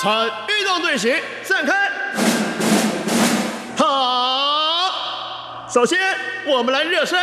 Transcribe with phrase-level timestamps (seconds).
[0.00, 1.74] 参运动队形散开。
[3.76, 4.92] 好，
[5.68, 5.98] 首先
[6.46, 7.18] 我们来热身，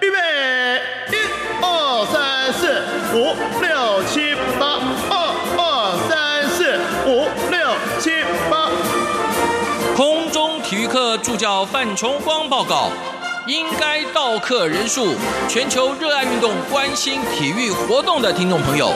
[0.00, 0.82] 预备，
[1.12, 1.16] 一、
[1.62, 2.82] 二、三、四、
[3.14, 8.68] 五、六、七、八，二、二、三、四、五、六、七、八。
[9.94, 12.90] 空中体育课助教范崇光报告：
[13.46, 15.14] 应该到课人数，
[15.48, 18.94] 全球热爱运动、关心体育活动的听众朋友，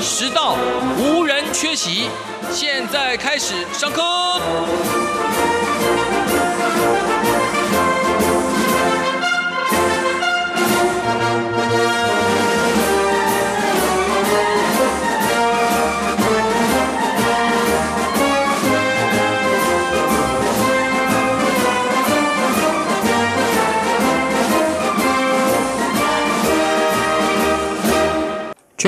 [0.00, 0.56] 实到
[0.96, 2.08] 无人缺席。
[2.50, 4.02] 现在开始上课。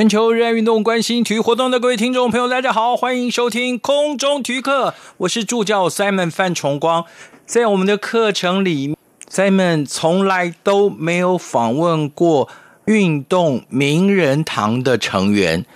[0.00, 7.04] 全球热爱运动、关心体育活动的各位听众朋友，大家好，欢迎收听空中体育课，我是助教 Simon 范崇光。
[7.44, 8.96] 在我们的课程里
[9.30, 12.48] ，Simon 从来都没有访问过
[12.86, 15.66] 运动名人堂的成员，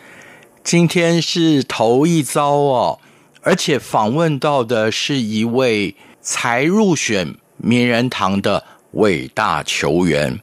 [0.62, 2.98] 今天是头一遭哦，
[3.42, 10.40] 而且访问到的是一位才入选名人堂的伟大球员。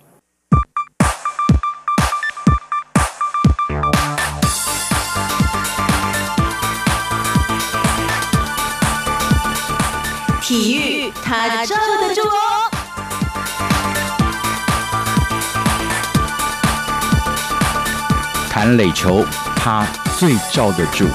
[18.62, 19.88] 谈垒球，他
[20.20, 21.08] 最罩得住，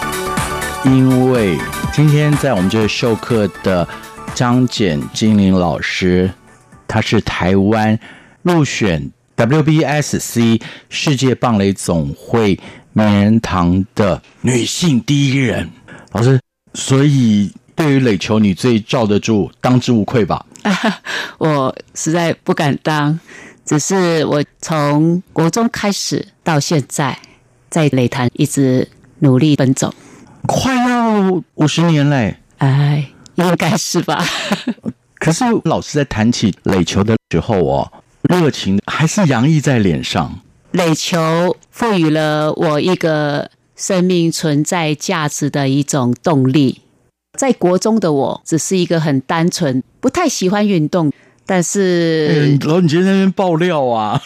[0.85, 1.57] 因为
[1.93, 3.87] 今天在我们这授课的
[4.35, 6.29] 张简金玲老师，
[6.89, 7.97] 她是台湾
[8.43, 12.59] 入选 WBSC 世界棒垒总会
[12.93, 15.71] 名人堂的女性第一人。
[16.11, 16.41] 老师，
[16.75, 20.45] 所以对于垒球，你最罩得住，当之无愧吧？
[21.39, 23.21] 我实在不敢当，
[23.65, 27.17] 只是我从国中开始到现在，
[27.77, 28.89] 在垒坛一直
[29.19, 29.93] 努力奔走。
[30.47, 32.39] 快要五十年嘞！
[32.57, 34.25] 哎，应该是吧？
[35.21, 37.93] 可是老师在谈起垒球的时候哦，
[38.23, 40.41] 热情还是洋溢在脸上。
[40.71, 46.81] 垒球赋予了我一个生命存在价值的一种动力。
[47.39, 51.13] 在国中的我，只是一个很单纯、不太喜欢运动，
[51.49, 54.21] 但是嗯，老你今天在那边爆料啊？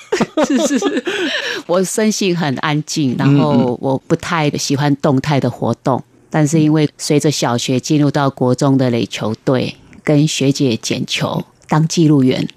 [0.47, 1.05] 是 是是，
[1.67, 6.03] 我生性很安静，然后我不太喜欢动态的活动。
[6.31, 12.49] 但是因为随着小学进入到国中的垒球队，跟学姐捡球当记录员，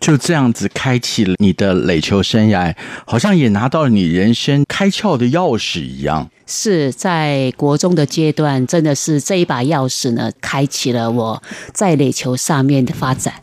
[0.00, 6.30] 就这样子开启了你的垒球生涯，好像也拿到了你人生开窍的钥匙一样。
[6.46, 11.42] 是在国中的阶段，真的是这一把钥匙呢，开启了我
[11.74, 13.34] 在垒球上面的发展。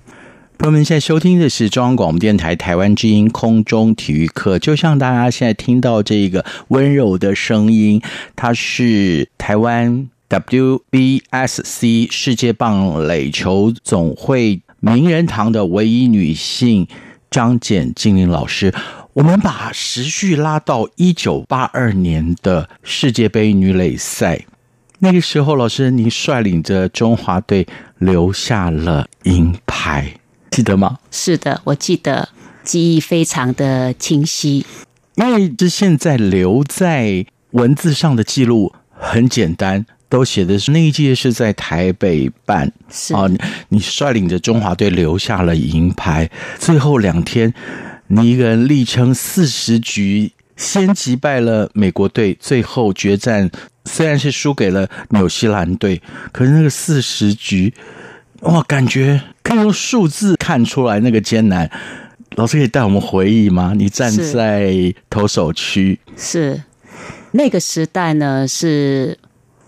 [0.64, 4.58] 朋友们，现在收听的是中央广播电台台湾之音空中体育课。
[4.58, 8.02] 就像大家现在听到这个温柔的声音，
[8.34, 16.88] 它是台湾 WBSC 世界棒垒球总会名人堂的唯一女性
[17.30, 18.74] 张简静玲老师。
[19.12, 24.46] 我们把时序拉到一九八二年的世界杯女垒赛，
[25.00, 30.14] 那个时候，老师您率领着中华队留下了银牌。
[30.54, 31.00] 记得吗？
[31.10, 32.30] 是的，我记得，
[32.64, 34.64] 记忆非常的清晰。
[35.16, 47.52] 因为这现在留在文字上的记录很简单，都写的是那一届是在台北办是啊，你你率领着中华队留下了银牌，最后两天
[48.06, 53.50] 你一个人力撑四十局，先击败了美国队，最后决战
[53.86, 56.00] 虽然是输给了纽西兰队，
[56.32, 57.74] 可是那个四十局。
[58.44, 61.70] 哇，感觉可以用数字看出来那个艰难。
[62.36, 63.74] 老师可以带我们回忆吗？
[63.76, 66.62] 你站在投手区，是
[67.32, 69.18] 那个时代呢，是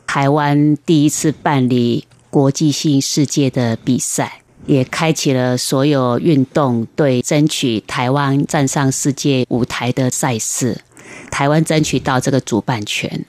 [0.05, 10.81] 台湾第一次办理国际性世界的比赛，也开启了所有运动对争取台湾站上世界舞台的赛事。
[11.31, 13.25] 台湾争取到这个主办权，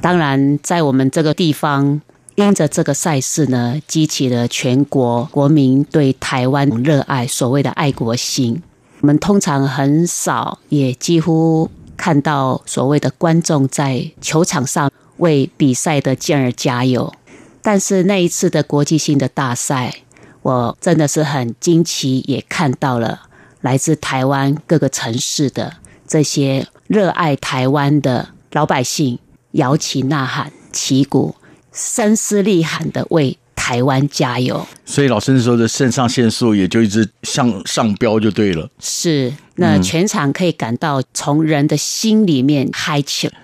[0.00, 2.00] 当然在我们这个地方。
[2.38, 8.62] 因着这个赛事呢，激起了全国国民对台湾热爱，所谓的爱国心。
[9.00, 17.12] 我们通常很少，也几乎看到所谓的观众在球场上为比赛的健儿加油。
[17.60, 19.92] 但是那一次的国际性的大赛，
[20.42, 23.22] 我真的是很惊奇，也看到了
[23.62, 25.74] 来自台湾各个城市的
[26.06, 29.18] 这些热爱台湾的老百姓
[29.50, 31.34] 摇旗呐喊、旗鼓。
[31.78, 34.66] 声嘶力喊的为台湾加油。
[34.84, 38.68] 所以老师那时候的肾上腺素也就一直向上飙就对了。
[38.80, 43.34] 是，那全场可以感到从人的心里面嗨起来。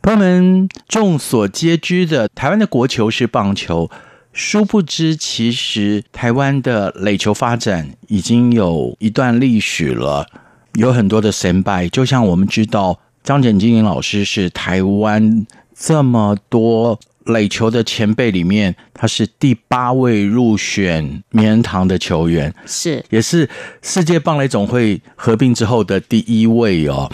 [0.00, 3.90] 朋友们众所皆知的，台湾的国球是棒球。
[4.32, 10.24] 殊不知，其实台湾的垒球发展已经有一段历史了，
[10.74, 11.88] 有很多的神拜。
[11.88, 15.44] 就像我们知道，张简金老师是台湾
[15.76, 23.48] 这么多垒球的前辈里面，他是第八位入选名人堂的球员，是也是
[23.82, 27.10] 世界棒垒总会合并之后的第一位哦。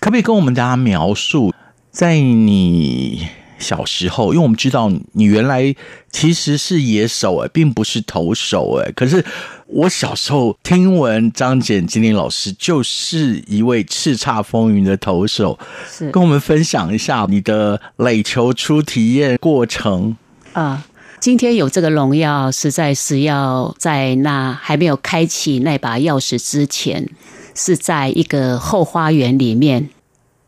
[0.00, 1.52] 可不可以跟我们大家描述，
[1.90, 3.26] 在你？
[3.60, 5.72] 小时候，因为我们知道你原来
[6.10, 8.90] 其实是野手哎，并不是投手哎。
[8.92, 9.24] 可是
[9.66, 15.58] 我小时候听闻张简金玲老师就是一位叱咤风云的投手，
[15.88, 20.16] 是跟我们分享一下你的垒球初体验过程
[20.54, 20.84] 啊。
[21.20, 27.06] 今天有这个荣耀，实在是要在那还没有开启那把钥匙之前，
[27.54, 29.90] 是在一个后花园里面，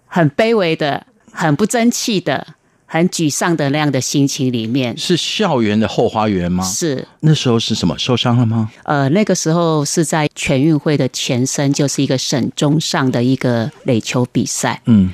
[0.06, 2.54] 很卑微的，很不争气的。
[2.92, 6.62] 很沮丧的那样的心情里面，是校园的后花园吗？
[6.62, 8.70] 是那时候是什么受伤了吗？
[8.82, 14.82] 呃，那个时候是在全运会的前身，就是一个省中上的一个垒球比赛。
[14.84, 15.10] 嗯，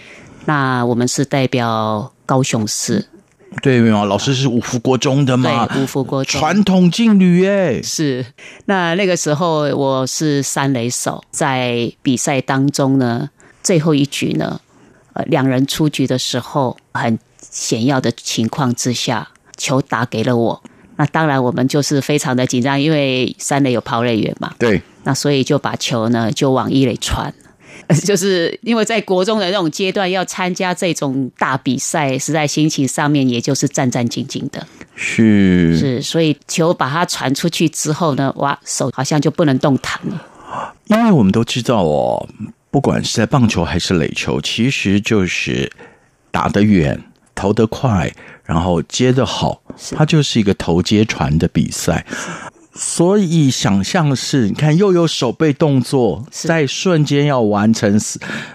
[0.46, 3.06] 那我们是代表高雄市，
[3.62, 4.04] 对吗？
[4.04, 5.64] 老师是五福国中的嘛？
[5.68, 7.80] 对，五福国中传统劲旅哎。
[7.80, 8.26] 是
[8.64, 13.30] 那那个时候我是三垒手，在比赛当中呢，
[13.62, 14.60] 最后一局呢，
[15.12, 17.16] 呃，两人出局的时候很。
[17.50, 20.62] 险要的情况之下，球打给了我。
[20.96, 24.54] 那当然，我们就是非常的紧张，因为三垒有跑垒员嘛。
[24.58, 24.82] 对。
[25.04, 27.32] 那所以就把球呢就往一垒传，
[28.04, 34.66] 就是因为在国中的那种阶段要参加这种大比赛，实在心情上面也就是战战兢兢的。
[34.96, 40.74] 是是，所以球把它传出去之后呢，哇，手好像就不能动弹了。
[40.86, 42.28] 因为我们都知道哦，
[42.70, 45.70] 不管是在棒球还是垒球，其实就是
[46.32, 47.00] 打得远。
[47.38, 48.12] 投得快，
[48.42, 49.62] 然后接得好，
[49.92, 52.04] 它就是一个投接传的比赛。
[52.74, 57.96] 所以想象是，你看又有手背动作，在瞬间要完成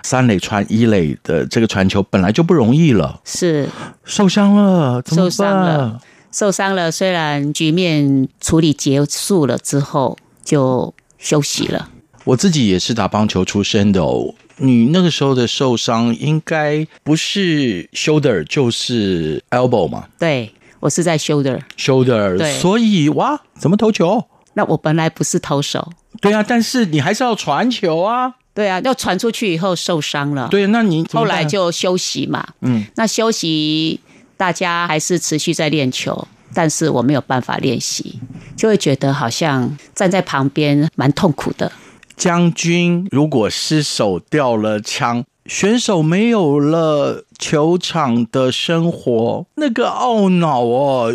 [0.03, 3.21] 三垒传一垒的这个传球，本来就不容易了。
[3.23, 3.69] 是
[4.03, 6.91] 受伤了，受伤了，受伤了。
[6.91, 11.89] 虽然局面处理结束了之后就休息了。
[12.25, 14.33] 我自己也是打棒球出身的哦。
[14.63, 20.07] 你那个时候的受伤应该不是 shoulder 就是 elbow 嘛？
[20.17, 20.49] 对，
[20.79, 22.37] 我是在 shoulder，shoulder。
[22.37, 24.23] 对，所以哇，怎么投球？
[24.53, 25.91] 那我本来不是投手。
[26.21, 28.35] 对啊，但是你还是要传球啊。
[28.53, 30.47] 对啊，要传出去以后受伤了。
[30.49, 32.47] 对，那你后来就休息嘛。
[32.61, 33.99] 嗯，那休息，
[34.37, 38.17] 大家还是持续在练球，但是我没有办法练习，
[38.55, 41.69] 就会觉得好像站在旁边蛮痛苦的。
[42.15, 51.13] 将军如果失手掉了枪，选手没有了球场的生活，那个懊恼哦，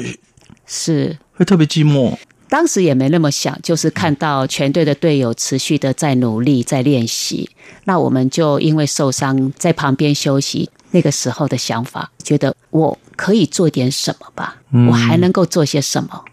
[0.67, 2.17] 是会特别寂寞。
[2.51, 7.51] 当时也没那么想，就是看到全队的队友持续的在努力在练习，
[7.85, 10.71] 那我们就因为受伤在旁边休息。
[10.91, 14.57] 那个时候的想法，觉得我可以做点什么吧，
[14.89, 16.25] 我还能够做些什么，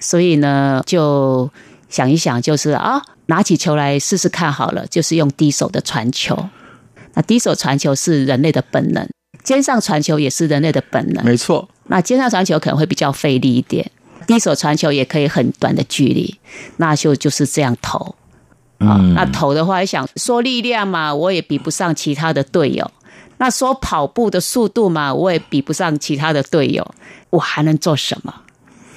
[0.00, 1.50] 所以呢，就
[1.88, 3.02] 想一想，就是啊。
[3.26, 6.48] 拿起球来试试看好了，就是用低手的传球。
[7.14, 9.08] 那低手传球是人类的本能，
[9.42, 11.24] 肩上传球也是人类的本能。
[11.24, 11.68] 没错。
[11.88, 13.90] 那肩上传球可能会比较费力一点，
[14.26, 16.38] 低手传球也可以很短的距离，
[16.78, 18.14] 那就就是这样投。
[18.78, 22.84] 啊，那投的话，想说力量嘛，我也比不上其他的队友；
[23.38, 26.86] 那说跑步的速度嘛，我也比不上其他的队友。
[27.30, 28.34] 我还能做什么？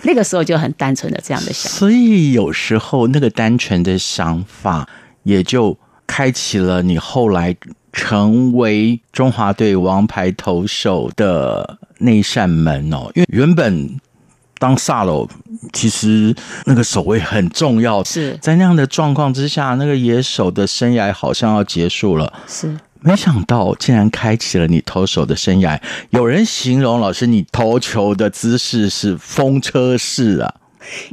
[0.04, 4.88] 那个时候就很单纯的这样的想，所以有时候那个单纯的想法
[5.24, 5.78] 也就
[6.08, 7.56] 开启了你后来
[7.92, 13.12] 成为中华队王牌投手的那扇门哦。
[13.16, 14.00] 因为原本
[14.58, 15.30] 当萨罗
[15.74, 22.78] 其实那个守卫很重要，是在那样的状况之下，那个野手的生涯好像要结束了，是。
[23.02, 25.80] 没想到竟然开启了你投手的生涯。
[26.10, 30.54] 有人形容老师你投球的姿势是风车式啊，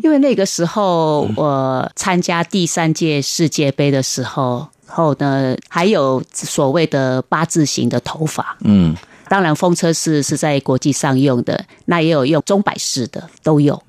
[0.03, 8.57] 因为那个时候我参加第三届世界杯的时候，后呢还有所谓的八字形的头法。
[8.63, 8.95] 嗯，
[9.29, 13.81] 当然风车式是在国际上用的，那也有用钟摆式的都有。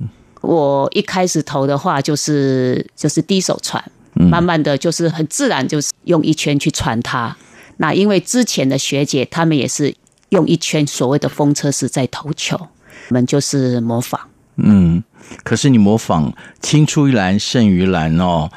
[0.41, 7.35] 我一开始投的话就是就是低手传，慢慢的就是很自然就是用一圈去传它。
[7.77, 9.95] 那因为之前的学姐她们也是
[10.29, 14.19] 用一圈所谓的风车式在投球，我们就是模仿。
[14.57, 15.03] 嗯，
[15.43, 18.49] 可是你模仿青出于蓝胜于蓝哦，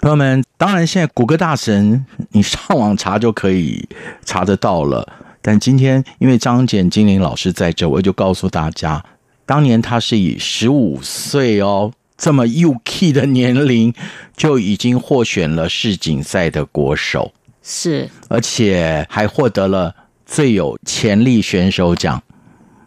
[0.00, 0.42] 朋友们。
[0.56, 3.88] 当然，现在谷歌大神你上网查就可以
[4.24, 5.06] 查得到了。
[5.40, 9.04] 但今天因为张简金玲老师在这，我就告诉大家，
[9.46, 13.94] 当年他是以十五岁哦这么幼 k 的年龄
[14.36, 17.32] 就已经获选了世锦赛的国手，
[17.70, 19.94] 是，而且还获得了
[20.24, 22.22] 最有潜力选手奖，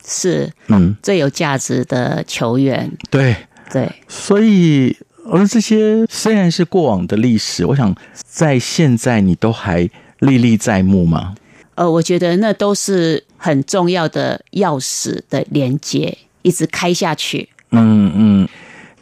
[0.04, 2.92] 是，嗯，最有价值的球员。
[3.12, 3.36] 对，
[3.72, 4.98] 对，所以。
[5.24, 7.96] 而这些虽然是过往的历史，我想
[8.26, 11.36] 在现在你都还历历在目吗？
[11.76, 17.48] 呃，我觉得那都是很重要的钥匙的连接，一直开下去。
[17.70, 18.50] 嗯嗯。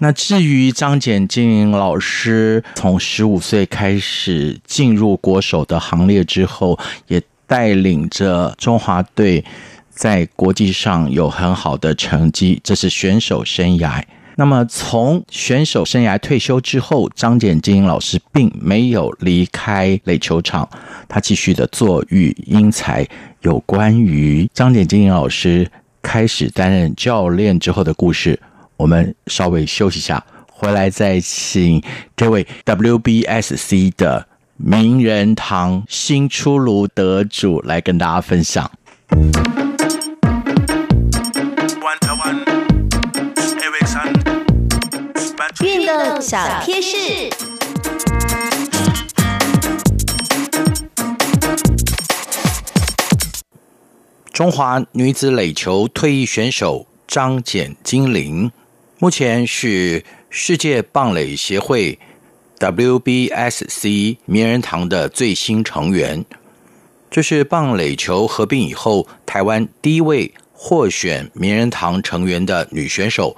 [0.01, 9.44] 那至于张简金老师从十五岁开始进入国手的行列之后，也带领着中华队
[9.89, 14.01] 在国际上有很好的成绩，这是选手生涯。
[14.38, 20.70] 那么，从选手生涯退休之后，张简金老师并没有离开垒球场，
[21.10, 23.06] 他继续的做育英才。
[23.41, 25.70] 有关于张简金老师
[26.01, 28.39] 开始担任教练之后的故事，
[28.79, 31.83] 我们稍微休息一下，回来再请
[32.15, 38.71] 这位 WBSC 的名人堂新出炉得主来跟大家分享。
[45.62, 46.98] 运动小贴士。
[54.31, 58.50] 中华女子垒球退役选手张简金玲，
[59.01, 61.98] 目前是世界棒垒协会
[62.58, 66.25] WBSC 名人堂的最新成员。
[67.10, 73.38] 这是棒垒球合并以后，台湾第一位获选名人堂成员的女选手。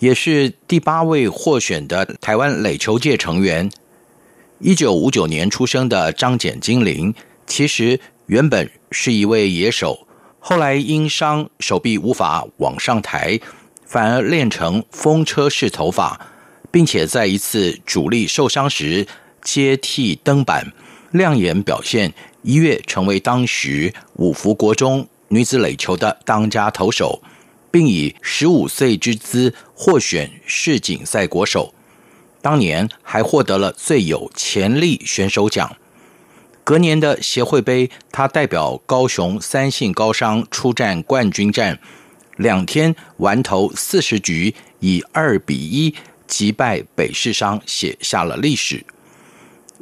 [0.00, 3.70] 也是第八位获选的台湾垒球界成员。
[4.58, 7.14] 一九五九年出生的张简金玲，
[7.46, 10.06] 其实原本是一位野手，
[10.38, 13.40] 后来因伤手臂无法往上抬，
[13.90, 16.28] 反而练成风车式头法，
[16.70, 19.04] 并且在一次主力受伤时
[19.42, 20.72] 接替登板，
[21.10, 27.20] 亮眼表现，一跃成为当时五福国中女子垒球的当家投手。
[27.72, 31.72] 并以十五岁之姿获选世锦赛国手，
[32.42, 35.76] 当年还获得了最有潜力选手奖。
[36.64, 41.78] 隔年的协会杯，他代表高雄三信高商出战冠军战，
[42.40, 45.94] 两天完投四十局，以二比一
[46.26, 48.82] 击败北市商，写下了历史。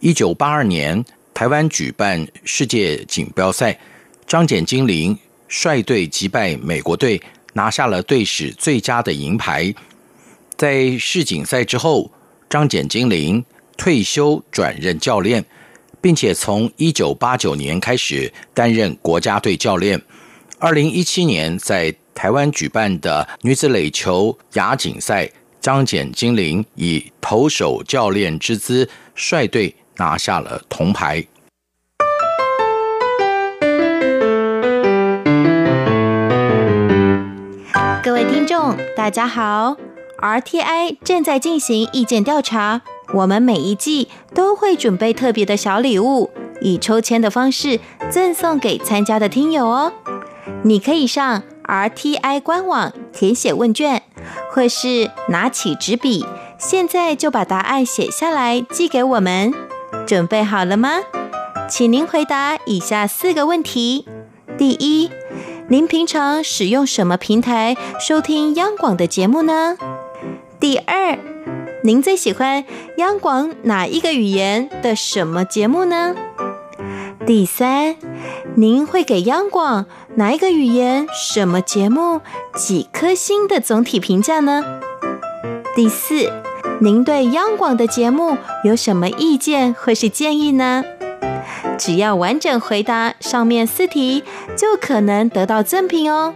[0.01, 3.79] 一九八二年，台湾举办世界锦标赛，
[4.27, 7.21] 张简金玲率队击败美国队。
[7.55, 9.75] 拿下了队史最佳的银牌。
[10.57, 12.09] 在世锦赛之后，
[12.49, 13.45] 张简金玲
[13.77, 15.45] 退休转任教练，
[16.01, 20.01] 并且从一九八九年开始担任国家队教练。
[20.61, 31.25] 二零一七年在台湾举办的女子垒球亚锦赛，张简金玲以投手教练之姿率队拿下了铜牌。
[38.03, 39.77] 各位听众，大家好
[40.21, 42.83] ！RTI 正在进行意见调查，
[43.15, 47.79] 我们每一季都会准备特别的小礼物，以抽签的方式
[48.11, 49.93] 赠送给参加的听友哦。
[50.65, 54.03] 你可以上 RTI 官网填写问卷，
[54.51, 56.25] 或是拿起纸笔，
[56.59, 59.53] 现在就把答案写下来寄给我们。
[60.07, 61.01] 准备好了吗？
[61.69, 64.07] 请您回答以下四个问题：
[64.57, 65.11] 第一。
[65.71, 69.77] 您平常使用什么平台收听央广的节目呢？
[70.59, 71.19] 第二，
[71.85, 72.65] 您最喜欢
[72.97, 76.17] 央广哪一个语言的什么节目呢？
[77.27, 77.97] 第三，
[78.59, 79.87] 您会给央广
[80.17, 82.21] 哪一个语言什么节目
[82.57, 84.65] 几颗星的总体评价呢？
[85.77, 86.33] 第四，
[86.81, 90.83] 您对央广的节目有什么意见或是建议呢？
[91.79, 94.25] 只要完整回答上面四题，
[94.57, 96.35] 就可能得到赠品哦。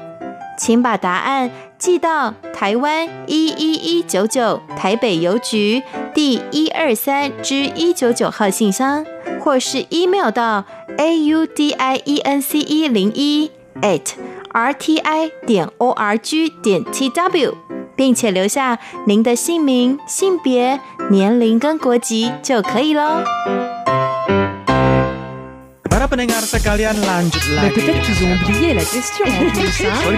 [0.57, 1.51] 请把答案
[1.83, 5.83] 寄到台湾一一一九九台北邮局
[6.15, 9.05] 第一二三之一九九号信箱，
[9.41, 10.65] 或是 email 到
[10.97, 14.13] a u d i e n c e 零一 at
[14.53, 17.57] r t i 点 o r g 点 t w，
[17.97, 20.79] 并且留下您的姓名、性别、
[21.11, 23.82] 年龄跟国籍就可以喽。
[26.12, 27.76] pendengar sekalian lanjut Mais lagi.
[27.76, 29.96] peut-être qu'ils ont oublié la question en plus, hein.
[30.04, 30.18] Sorry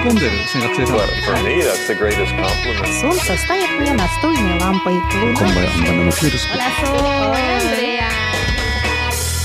[0.51, 2.93] sen kaksi Well, for me, that's the greatest compliment.
[3.01, 4.95] Солнце стоит мне настольной лампой.
[5.19, 5.45] Луна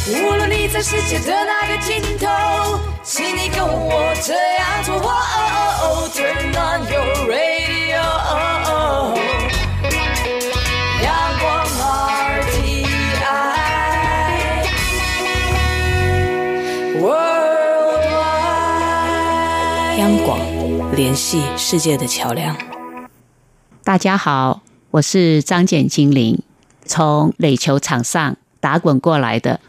[0.06, 4.94] 无论你在世界的哪个尽头，请你跟我这样做。
[4.96, 5.48] 哦哦
[5.80, 7.77] 哦 Turn on your radio，
[20.09, 22.57] 央广，联系世界的桥梁。
[23.83, 26.41] 大家好，我是张简精灵，
[26.83, 29.59] 从垒球场上打滚过来的，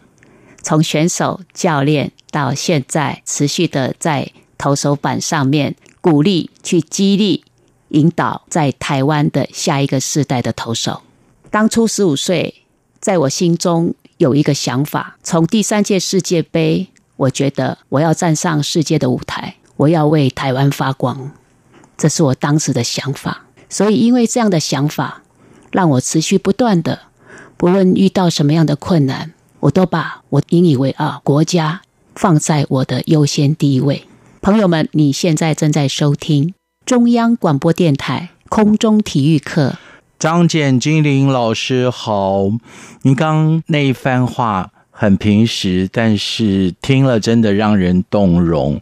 [0.62, 7.44] 从选手、教练到现在持续的在投手板上面鼓励、去激励、
[7.88, 11.02] 引导在台湾的下一个世代的投手。
[11.50, 12.62] 当初十五岁，
[12.98, 21.30] 在我心中有一个想法，从第三届世界杯，我觉得我要站上世界的舞台，我要为台湾发光。
[21.96, 23.46] 这是我当时的想法。
[23.68, 25.22] 所以，因为这样的想法，
[25.70, 27.00] 让我持续不断的，
[27.56, 31.82] 不论遇到什么样的困难，我都把我引以为傲国家
[32.14, 34.04] 放在我的优先第一位。
[34.42, 36.52] 朋友们，你现在正在收听
[36.84, 39.76] 中央广播电台空中体育课。
[40.18, 42.50] 张简精灵老师好，
[43.02, 48.80] 您刚那一番话很平实，但是听了真的让人动容。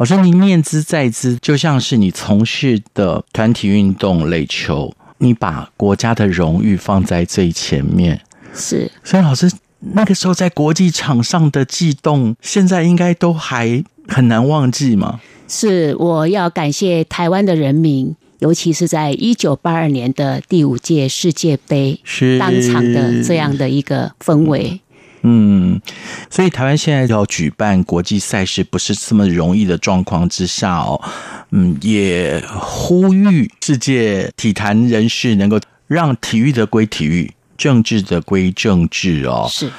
[0.00, 8.18] 老师，您念兹在兹，就像是你从事的团体运动垒球，你把国家的荣誉放在最前面。
[8.54, 15.20] 是，所以老师那个时候在国际场上的悸动，现在应该都还很难忘记吗？
[15.46, 24.80] 是，我要感谢台湾的人民，尤其是在一九八二年的第五届世界杯是当场的这样的一个氛围。
[25.22, 25.80] 嗯，
[26.30, 31.00] 所以台湾现在要举办国际赛事，不是这么容易的状况之下哦。
[31.50, 39.46] 嗯，也呼吁世界体坛人士能够让体育的归体育，政治的归政治哦。
[39.50, 39.70] 是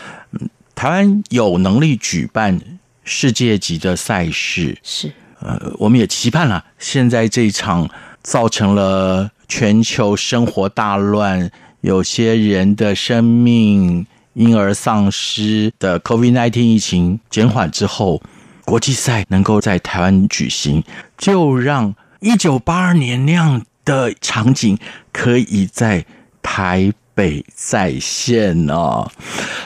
[0.75, 2.59] 台湾有能力举办
[3.03, 6.63] 世界级的赛事，是，呃，我们也期盼了。
[6.77, 7.89] 现在这一场
[8.21, 11.49] 造成了全球生活大乱，
[11.81, 18.21] 有些人的生命因而丧失的 COVID-19 疫情减缓之后，
[18.65, 20.83] 国际赛能够在台湾举行，
[21.17, 24.77] 就让一九八二年那样的场景
[25.11, 26.05] 可以在
[26.41, 29.11] 台北再现哦。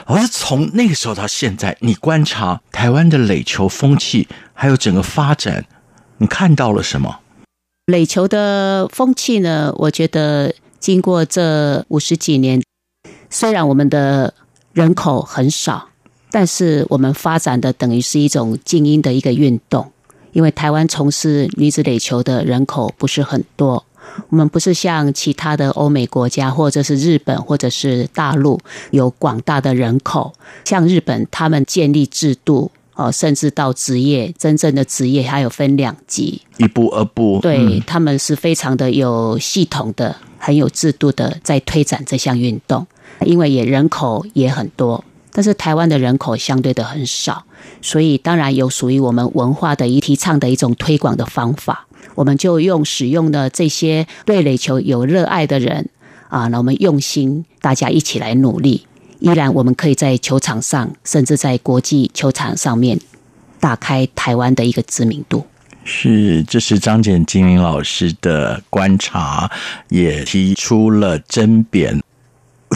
[0.04, 5.64] 而是从那个时候到现在，你观察台湾的垒球风气，还有整个发展，
[6.18, 7.20] 你看到了什么？
[7.86, 9.72] 垒球的风气呢？
[9.76, 12.60] 我觉得经过这五十几年，
[13.30, 14.34] 虽然我们的
[14.76, 15.88] 人口很少，
[16.30, 19.90] 但是我们发展的等于是一种精英的一个运动。
[20.34, 23.82] 因为台湾从事女子垒球的人口不是很多，
[24.28, 28.60] 我们不是像其他的欧美国家，或者是日本，或者是大陆
[28.90, 30.34] 有广大的人口。
[30.66, 32.70] 像日本，他们建立制度。
[32.96, 42.86] 哦，甚至到职业，真正的职业还有分两级，一步二步，对、嗯他们是非常的有系统的、很有制度的在推展这项运动，
[43.20, 47.44] 因为也人口也很多，但是台湾的人口相对的很少，
[47.82, 55.88] 所以当然有属于我们文化的一提倡的一种推广的方法，我们就用使用的这些对垒球有热爱的人
[56.28, 58.86] 啊，那我们用心，大家一起来努力。
[59.18, 63.00] 依然，我们可以在球场上，甚至在国际球场上面，
[63.58, 65.46] 打开台湾的一个知名度。
[65.84, 69.50] 是，这是张简精灵老师的观察，
[69.88, 71.98] 也提出了争辩。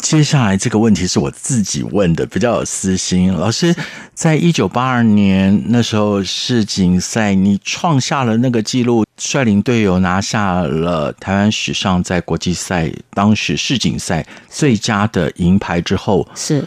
[0.00, 3.32] 接下来这个问题是我自己问的，比较有私心。
[3.32, 3.74] 老师，
[4.14, 16.66] 在一九八二年那时候世锦赛，你创下了那个纪录，率领队友拿下了台湾史上在国际赛当时世锦赛最佳的银牌之后，是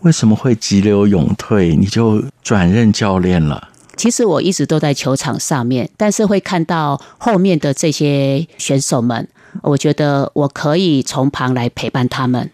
[0.00, 1.76] 为什么会急流勇退？
[1.76, 3.68] 你就转任教练了？
[3.96, 9.28] 其实我一直都在球场上面，但是会看到后面的这些选手们，
[9.62, 12.50] 我觉得我可以从旁来陪伴他们，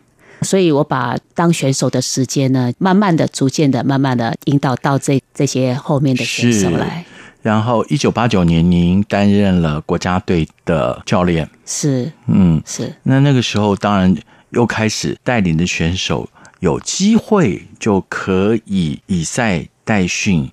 [0.46, 7.04] 所以我把当选手的时间呢，慢慢的、逐渐的、慢慢的引导到这这些后面的选手来。
[7.42, 12.92] 然后，一九八九年您担任了国家队的教练，是嗯，是。
[13.04, 14.16] 那那个时候，当然
[14.50, 16.28] 又开始带领的选手
[16.58, 20.50] 有机会就可以以赛代训，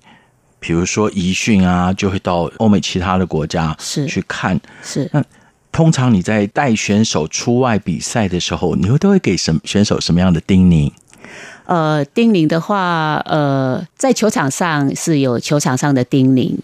[0.60, 4.60] 比如说移训啊，就会到欧美其他的国家是去看。
[4.82, 5.24] 是那
[5.74, 10.92] 通常你在带选手出外比赛的时候，你会都会给什选手什么样的叮咛？
[11.66, 16.58] 呃，叮咛的话，呃，在球场上是有球场上的叮咛，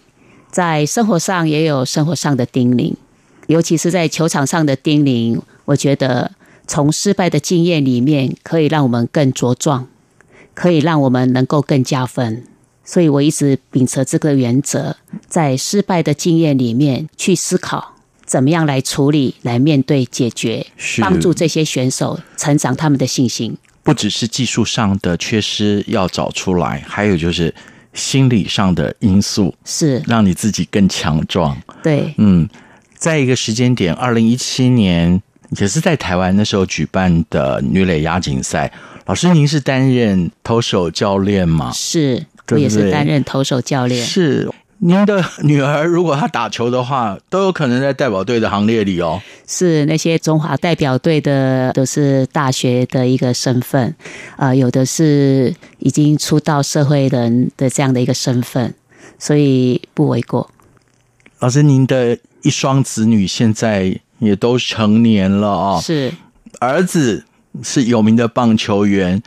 [0.49, 2.93] 在生活上也有生活上的叮咛，
[3.47, 6.31] 尤其是在球场上的叮咛，我觉得
[6.65, 9.89] 从失败的经验里面，可以让我们更茁壮，
[10.53, 12.45] 可以让我们能够更加分。
[12.85, 14.95] 所以我一直秉持这个原则，
[15.27, 17.95] 在失败的经验里面去思考，
[18.31, 20.65] 怎么样来处理、来面对、解决，
[21.01, 23.57] 帮助这些选手成长他们的信心。
[23.83, 27.53] 不只是技术上的缺失要找出来，还有就是
[27.93, 31.61] 心理上的因素，是让你自己更强壮。
[31.83, 32.47] 对，嗯，
[32.95, 35.21] 在一个时间点，二零一七年
[35.59, 38.71] 也是在台湾那时候举办的女垒亚锦赛。
[39.07, 41.69] 老师，您是担任投手教练吗？
[41.73, 44.01] 是我也是担任投手教练。
[44.01, 44.49] 是。
[44.83, 49.21] 您的女儿如果她打球的话，都有可能在代表队的行列里哦。
[49.47, 53.95] 是那些中华代表队的，都是大学的一个身份，
[54.37, 58.73] 呃，有的是已经出道社会人的这样的一个身份，
[59.19, 60.49] 所以不为过。
[61.37, 65.79] 老师，您的一双子女现在也都成年了哦。
[65.83, 66.11] 是
[66.59, 67.23] 儿子
[67.61, 69.21] 是有名的棒球员，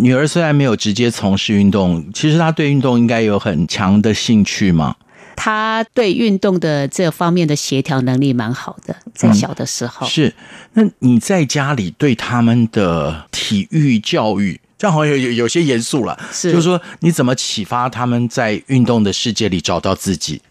[0.00, 4.96] 女儿虽然没有直接从事运动，其实她对运动应该有很强的兴趣嘛。
[5.36, 10.34] 她对运动的这方面的协调能力蛮好的，在小的时候、是，
[10.74, 20.42] 那你在家里对他们的体育教育，这样好像有有有些严肃了，是就是说你怎么启发他们在运动的世界里找到自己？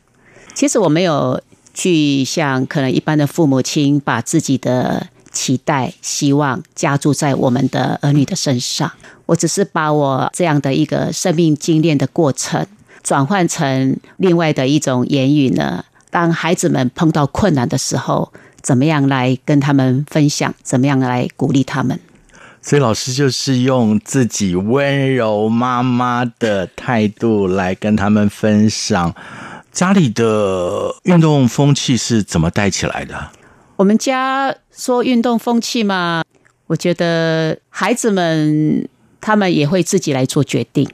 [0.56, 1.40] 其实我没有
[1.74, 8.92] 去像可能一般的父母亲把自己的期待、希望加注在我们的儿女的身上，
[9.26, 12.66] 我只是把我这样的一个生命经验的过程
[13.04, 15.84] 转换成另外的一种言语呢。
[16.12, 20.54] 当孩子们碰到困难的时候，怎么样来跟他们分享？
[20.64, 22.00] 怎么样来鼓励他们？
[22.62, 29.16] 所以老师就是用自己温柔妈妈的态度来跟他们分享
[29.72, 33.30] 家里的运动风气是怎么带起来的。
[33.80, 36.22] 我们家说运动风气嘛，
[36.68, 38.90] 我觉得孩子们
[39.22, 40.86] 他们也会自己来做决定。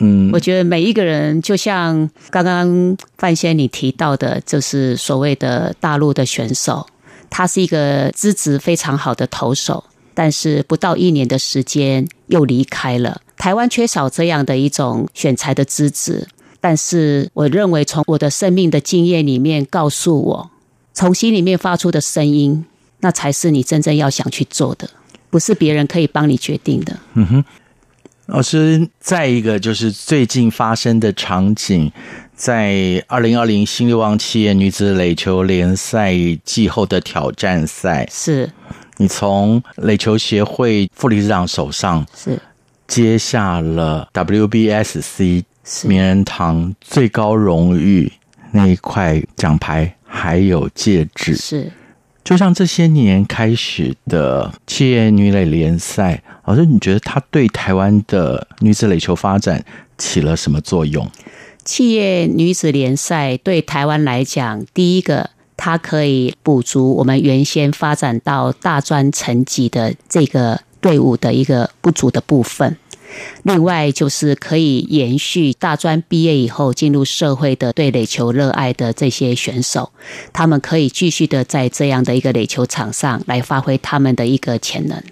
[0.00, 6.84] 嗯，我觉得每一个人，就像刚刚范先你提到的，就是所谓的大陆的选手，
[7.30, 13.20] 他是一个资质非常好的投手，但是不到一年的时间又离开了。
[13.36, 16.26] 台湾缺少这样的一种选材的资质，
[16.60, 20.50] 但是我认为从我的生命的经验里面告诉我，
[21.00, 22.62] 从心里面发出的声音，
[22.98, 24.86] 那才是你真正要想去做的，
[25.30, 26.94] 不是别人可以帮你决定的。
[27.14, 27.44] 嗯哼，
[28.26, 31.90] 老师，再一个就是最近发生的场景，
[32.34, 38.50] 在二零二零新六旺企业女子垒球联赛季后的挑战赛，是。
[38.98, 42.38] 你从垒球协会副理事长手上是。
[42.86, 45.44] 接下了 WBSC
[45.84, 48.12] 名人堂最高荣誉
[48.52, 51.36] 那一块奖牌，还有戒指。
[51.36, 51.70] 是。
[52.22, 59.64] 就像这些年开始的企业女垒联赛，老师，你觉得它对台湾的女子垒球发展
[59.96, 61.08] 起了什么作用？
[61.64, 72.76] 企业女子联赛对台湾来讲，第一个，它可以补足我们原先发展到大专层级的这个队伍的一个不足的部分。
[73.42, 79.90] 另外，就是可以延续大专毕业以后进入社会的对垒球热爱的这些选手，
[80.32, 85.02] 他们可以继续的在这样的一个垒球场上来发挥他们的一个潜能。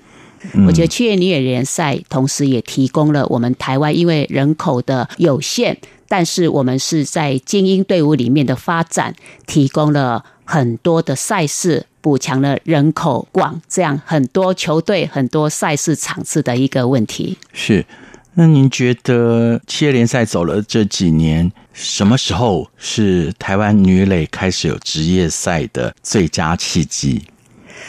[0.67, 9.17] 我觉得七月女垒联赛同时也提供了我们台湾因为人口的有限，但是我们是在精英队伍里面的发展，
[9.49, 17.37] 提供了很多的赛事，补强了人口广这样很多球队、很多赛事场次的一个问题。
[17.53, 17.85] 是，
[18.35, 27.23] 那您觉得企业联赛走了这几年，什么时候是台湾女垒开始有职业赛的最佳契机？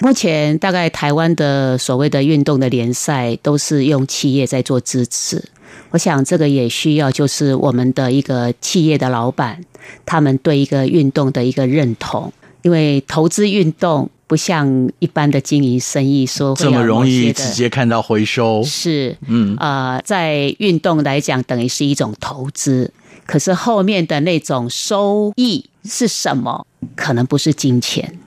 [0.02, 5.44] 目前大概台湾的所谓的运动的联赛都是用企业在做支持，
[5.90, 9.64] 我想这个也需要就是我们的一个企业的老板，
[10.06, 18.62] 他们对一个运动的一个认同，因为投资运动不像一般的经营生意说这么容易直接看到回收？
[18.64, 22.94] 是，嗯呃，在运动来讲，等于是一种投资，
[23.26, 26.66] 可是后面的那种收益是什么？
[26.96, 28.20] 可能不是金钱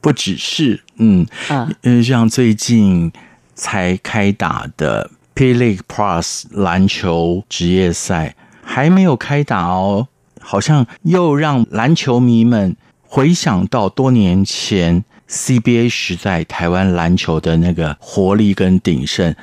[0.00, 3.12] 不只是，嗯，啊、呃，像最近
[3.54, 10.08] 才开打的 P League Plus 篮球职业赛还没有开打哦，
[10.40, 12.76] 好像又让篮球迷们
[13.08, 19.34] 回想到多年前 CBA 时代台湾篮球的那个活力跟鼎盛。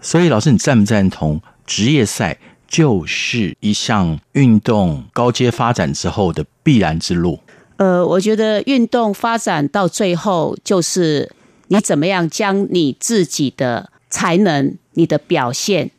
[0.00, 7.38] 所以，老师，你赞不赞同职业赛就是一项运动高阶发展之后的必然之路？
[7.76, 11.30] 呃，我觉得运动发展到最后，就是
[11.68, 15.90] 你怎么样将你自己的才能、你的表现，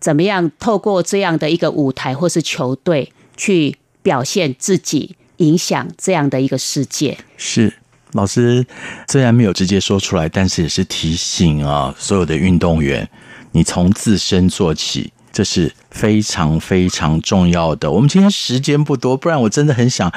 [0.00, 7.18] 怎么样透过这样的一个舞台或是球队去表现自己，影响这样的一个世界。
[7.36, 7.72] 是。
[8.12, 8.66] 老师
[9.06, 13.06] 虽然没有直接说出来，但是也是提醒啊，所有的运动员，
[13.52, 17.92] 你从自身做起，这是非常非常重要的。
[17.92, 20.10] 我们今天时间不多，不然我真的很想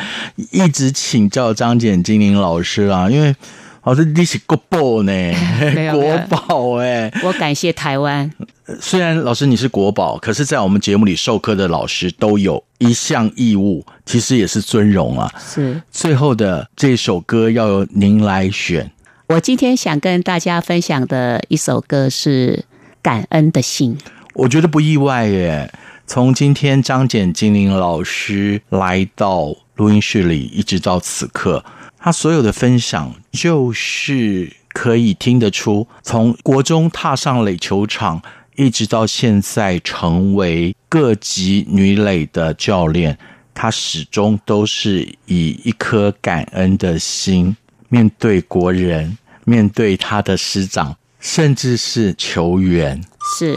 [0.51, 3.35] 一直请教张简精灵老师啊，因为
[3.83, 5.11] 老师你是国宝呢，
[5.91, 8.31] 国宝哎，我感谢台湾。
[8.79, 15.31] 虽然老师你是国宝，可是，在我们节目里授课的老师都有一项义务，其实也是尊荣啊。
[15.39, 18.91] 是最后的这首歌要由您来选。
[19.27, 22.53] 我今天想跟大家分享的一首歌是
[23.01, 23.97] 《感恩的心》。
[24.35, 25.73] 我觉得不意外耶。
[26.05, 31.63] 从今天张简精灵老师来到录音室里，一直到此刻，
[32.03, 38.21] 他所有的分享就是可以听得出，从国中踏上垒球场。
[38.57, 43.17] 一直到现在成为各级女垒的教练，
[43.53, 47.55] 他始终都是以一颗感恩的心
[47.87, 53.01] 面对国人，面对他的师长，甚至是球员。
[53.39, 53.55] 是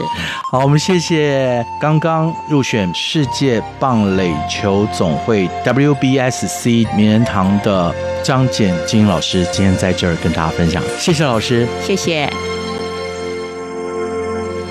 [0.51, 12.31] 好，我们谢谢刚刚入选世界棒垒球总会 WBSC 名人堂的张简金老师，今天在这儿跟大家分享，谢谢老师，谢谢。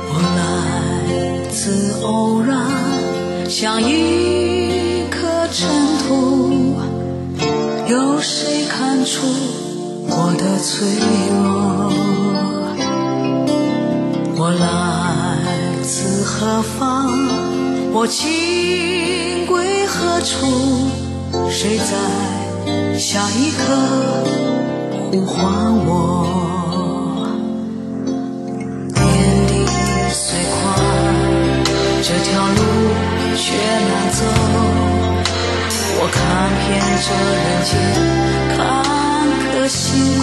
[0.08, 5.68] 我来自偶然像一颗尘
[6.06, 6.78] 土，
[7.88, 9.26] 有谁看出
[10.06, 10.86] 我的脆
[11.30, 12.03] 弱？
[14.46, 15.40] 我来
[15.82, 17.08] 自何方？
[17.94, 20.90] 我情归何处？
[21.48, 21.96] 谁在
[22.98, 23.64] 下一刻
[25.10, 25.40] 呼唤
[25.86, 25.88] 我？
[28.94, 29.02] 天
[29.46, 29.64] 地
[30.12, 30.54] 虽宽
[32.02, 32.60] 这条路
[33.40, 33.56] 却
[33.88, 34.20] 难走，
[35.96, 36.20] 我看
[36.60, 36.68] 遍
[37.00, 37.72] 这人间
[38.58, 38.60] 坎
[39.40, 39.80] 坷辛
[40.20, 40.22] 苦，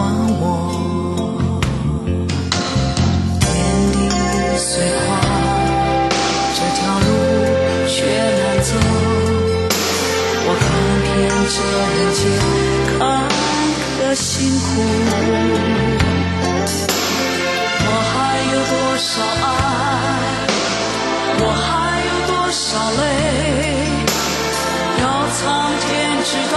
[0.00, 0.04] 还
[0.40, 0.42] 我
[3.38, 3.44] 天
[3.92, 3.94] 地
[4.56, 5.06] 虽宽
[6.54, 7.08] 这条路
[7.86, 7.92] 却
[8.38, 8.70] 难走
[10.46, 10.64] 我看
[11.04, 11.08] 遍
[11.52, 12.20] 这人间
[12.88, 12.98] 坎
[13.84, 14.64] 坷辛苦
[17.84, 18.12] 我还
[18.52, 19.10] 有多少
[19.44, 19.46] 爱？
[21.42, 21.68] 我还
[22.08, 22.64] 有多少
[23.00, 23.02] 泪？
[25.02, 25.04] 要
[25.36, 25.38] 苍
[25.80, 25.88] 天
[26.24, 26.54] 知道